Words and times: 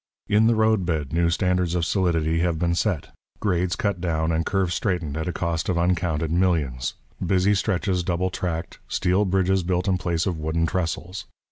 In 0.27 0.47
the 0.47 0.55
road 0.55 0.83
bed, 0.83 1.13
new 1.13 1.29
standards 1.29 1.75
of 1.75 1.85
solidity 1.85 2.39
have 2.39 2.57
been 2.57 2.73
set, 2.73 3.11
grades 3.39 3.75
cut 3.75 4.01
down 4.01 4.31
and 4.31 4.43
curves 4.43 4.73
straightened 4.73 5.15
at 5.15 5.27
a 5.27 5.31
cost 5.31 5.69
of 5.69 5.77
uncounted 5.77 6.31
millions, 6.31 6.95
busy 7.23 7.53
stretches 7.53 8.01
double 8.03 8.31
tracked, 8.31 8.79
steel 8.87 9.25
bridges 9.25 9.61
built 9.61 9.87
in 9.87 9.99
place 9.99 10.25
of 10.25 10.39
wooden 10.39 10.65
trestles. 10.65 11.27